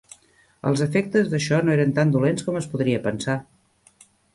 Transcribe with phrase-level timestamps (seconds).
[0.69, 3.41] Els efectes d'això no eren tan dolents com es podria pensar